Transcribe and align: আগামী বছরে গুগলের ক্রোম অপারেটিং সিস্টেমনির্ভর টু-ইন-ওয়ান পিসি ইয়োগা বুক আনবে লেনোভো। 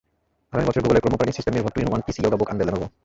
আগামী 0.51 0.65
বছরে 0.67 0.83
গুগলের 0.85 1.01
ক্রোম 1.03 1.15
অপারেটিং 1.15 1.35
সিস্টেমনির্ভর 1.37 1.73
টু-ইন-ওয়ান 1.73 2.01
পিসি 2.05 2.19
ইয়োগা 2.21 2.39
বুক 2.39 2.49
আনবে 2.51 2.63
লেনোভো। 2.67 2.85